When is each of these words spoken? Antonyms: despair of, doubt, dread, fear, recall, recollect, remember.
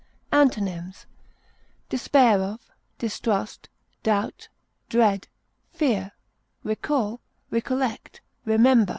Antonyms: 0.31 1.05
despair 1.87 2.39
of, 2.41 2.71
doubt, 4.01 4.49
dread, 4.89 5.27
fear, 5.73 6.13
recall, 6.63 7.21
recollect, 7.51 8.21
remember. 8.43 8.89